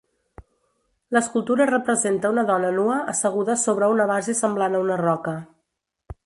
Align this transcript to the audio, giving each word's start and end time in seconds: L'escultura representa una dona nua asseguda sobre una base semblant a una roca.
L'escultura 1.17 1.67
representa 1.71 2.31
una 2.35 2.45
dona 2.47 2.71
nua 2.79 2.95
asseguda 3.13 3.57
sobre 3.65 3.91
una 3.97 4.09
base 4.15 4.37
semblant 4.41 4.79
a 4.79 4.83
una 4.89 4.99
roca. 5.05 5.37